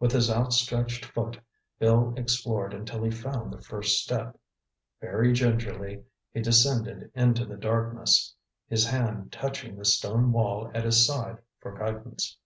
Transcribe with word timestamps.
With 0.00 0.12
his 0.12 0.30
outstretched 0.30 1.04
foot, 1.04 1.38
Bill 1.78 2.14
explored 2.16 2.72
until 2.72 3.02
he 3.04 3.10
found 3.10 3.52
the 3.52 3.60
first 3.60 4.02
step. 4.02 4.40
Very 5.02 5.34
gingerly 5.34 6.02
he 6.32 6.40
descended 6.40 7.10
into 7.14 7.44
the 7.44 7.58
darkness, 7.58 8.34
his 8.66 8.86
hand 8.86 9.32
touching 9.32 9.76
the 9.76 9.84
stone 9.84 10.32
wall 10.32 10.70
at 10.72 10.86
his 10.86 11.06
side 11.06 11.42
for 11.60 11.78
guidance. 11.78 12.38